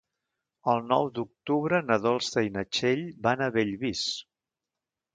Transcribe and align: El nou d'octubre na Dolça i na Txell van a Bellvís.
El 0.71 0.79
nou 0.91 1.09
d'octubre 1.17 1.83
na 1.91 1.99
Dolça 2.07 2.47
i 2.49 2.51
na 2.57 2.65
Txell 2.73 3.07
van 3.29 3.45
a 3.51 3.55
Bellvís. 3.61 4.07